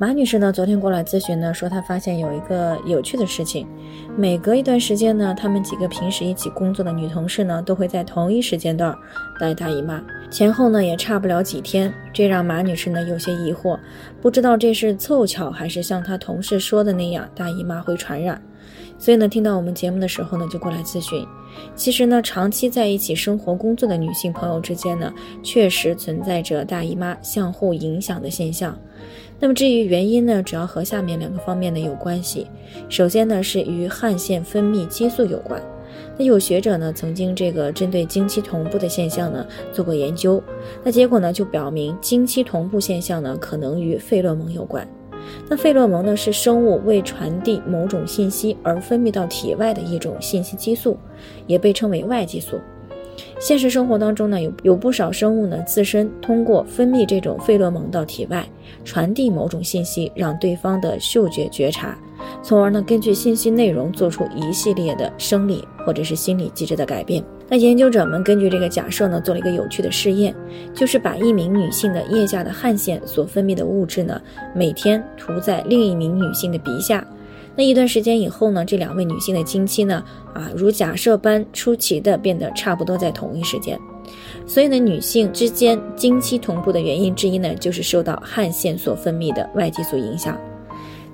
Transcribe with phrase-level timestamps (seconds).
[0.00, 3.66] 马女士呢，昨天过来咨询呢，说她发现有一个有趣的事情，
[4.16, 8.96] 每隔一段时间呢，她们几个平时一起工作的女同事呢，都会在同一时间段
[9.40, 13.76] 来大姨妈，前后呢也差不了几天，这让马女士呢有些疑惑，
[14.22, 18.40] 不知道这是凑巧还是像她同事说的那样，大姨妈会传染，
[18.98, 21.24] 所以呢，听到我们节目的时候呢，就过来咨询。
[21.74, 25.12] 其实呢，长期在一起生活工作的女性朋友之间呢，
[25.42, 28.76] 确实存在着大姨妈相互影响的现象。
[29.40, 32.46] 那么至于原因呢，主要和下面两个方面呢有关系。
[32.88, 35.62] 首先呢，是与汗腺分泌激素有关。
[36.16, 40.42] 那有学者呢曾经这个针对经期同步的现象呢做过研究，
[40.84, 44.86] 那结果呢就表明经期同步现象呢可能与费洛蒙有关。
[45.48, 50.96] 那费洛蒙呢是生物为传递某种信息而分泌到体外的一种信息激素，
[51.46, 52.58] 也被称为外激素。
[53.40, 58.44] 现实生活当中呢，有有不少生物呢，自身通过分泌这种费洛蒙到体外，
[58.84, 61.98] 传递某种信息，让对方的嗅觉觉察，
[62.42, 67.24] 从而呢，根据信息内容做出一系列的生理或者是心理机制的改变。
[67.50, 70.34] 那研究者们根据这个假设呢，做了一个有趣的试验，
[70.74, 74.20] 就是把一名女性的腋下的汗腺所分泌的物质呢，
[74.54, 77.02] 每天涂在另一名女性的鼻下。
[77.56, 80.04] 那一段时间以后呢，这两位女性的经期呢，
[80.34, 83.78] 啊，如假设般出奇的变得差不多在同一时间。
[84.46, 90.38] 所以呢，女性之间经期同步的原因之一呢，就是受到汗腺所分泌的外激素影响。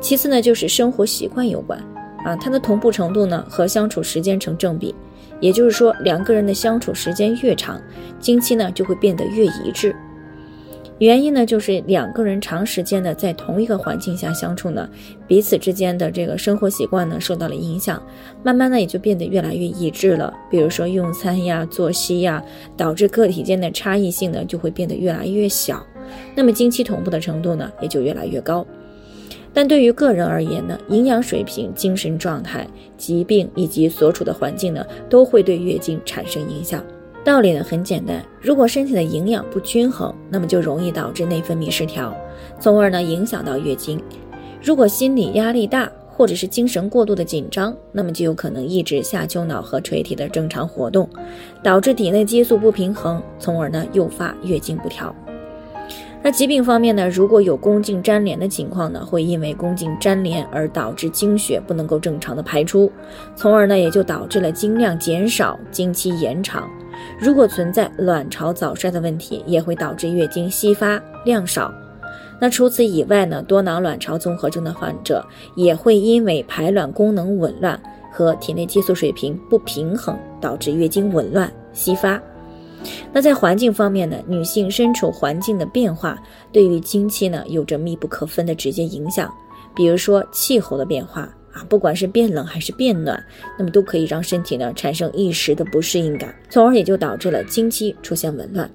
[0.00, 1.78] 其次呢，就是生活习惯有关，
[2.24, 4.94] 啊，它的同步程度呢和相处时间成正比，
[5.40, 7.80] 也就是说，两个人的相处时间越长，
[8.20, 9.94] 经期呢就会变得越一致。
[10.98, 14.86] 原因呢，就是两个人长时间的在同一个环境下相处呢，
[15.26, 18.02] 彼此之间的这个生活习惯呢受到了影响，
[18.42, 20.30] 慢慢的也就变得越来越一致了。
[20.50, 22.44] 比如说用餐呀、作息呀，
[22.76, 25.82] 导致个体间的差异性呢就会变得越来越小，
[26.34, 28.66] 那么经期同步的程度呢也就越来越高。
[29.52, 32.66] 但对于个人而言呢，营养水平、精神状态、
[32.96, 36.84] 疾病以及所处的环境呢，都会对月经产生影响。
[37.22, 42.16] 道理呢很简单，如果身体的营养不均衡，那么就容易导致内分泌失调，
[42.58, 44.00] 从而呢影响到月经。
[44.62, 51.08] 如果心理压力大，或者是精神过度的紧张，那么就有可能抑制下丘脑和垂体的正常活动，
[51.62, 55.14] 导致体内激素不平衡，从而呢诱发月经不调。
[56.22, 62.92] 那疾病方面呢，如果有宫颈粘连的情况呢，会因为宫颈粘连而导致经血不能够正常的排出，
[63.34, 66.68] 从而呢也就导致了经量减少、经期延长。
[67.18, 71.72] 如果存在卵巢早衰的问题，也会导致月经稀发量少。
[72.38, 75.24] 那除此以外呢，多囊卵巢综合征的患者
[75.56, 77.80] 也会因为排卵功能紊乱
[78.12, 82.20] 和体内激素水平不平衡，导致月经紊乱稀发。
[83.12, 86.18] 那在环境方面呢，女性身处环境的变化，
[86.52, 89.32] 对于经期呢有着密不可分的直接影响。
[89.74, 91.28] 比如说气候的变化。
[91.52, 93.20] 啊，不管是变冷还是变暖，
[93.58, 98.70] 那么都可以让身体呢产生一时的不适应感，从而也就导致了经期出现紊乱。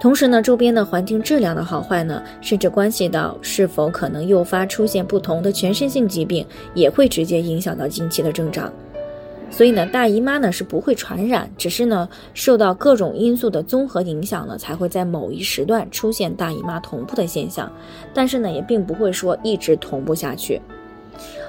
[0.00, 8.72] 同时呢，周边的环境质量的好坏呢，甚至关系到是否可能诱发出现不同的全身性疾病，也会直接影响到经期的增长。
[9.50, 17.70] 所以呢，大姨妈呢是不会传染，只是呢受到各种因素的综合影响呢，才会在某一时段出现大姨妈同步的现象。
[18.14, 20.60] 但是呢，也并不会说一直同步下去。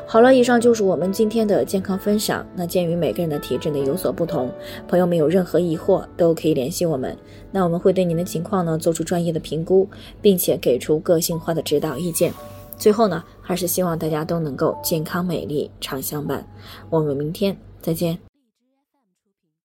[0.07, 2.43] 好了，以上就是我们今天的健康分享。
[2.55, 4.49] 那鉴于每个人的体质呢有所不同，
[4.87, 7.15] 朋友们有任何疑惑都可以联系我们，
[7.51, 9.87] 那我们会对您的情况呢做出专业的评估，
[10.19, 12.33] 并且给出个性化的指导意见。
[12.75, 16.43] 最后呢，还是希望大家都能够健康美丽常相伴。
[16.89, 18.28] 我们明天再见。